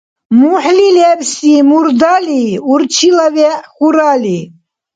[0.39, 4.39] МухӀли лебси— мурдали, урчила вегӀ— хьурали.